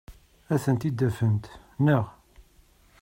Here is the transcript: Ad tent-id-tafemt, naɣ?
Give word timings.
Ad 0.53 0.59
tent-id-tafemt, 0.63 1.45
naɣ? 1.85 2.03